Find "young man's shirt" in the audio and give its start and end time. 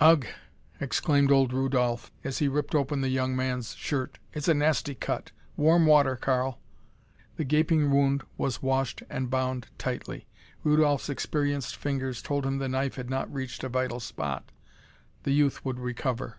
3.08-4.18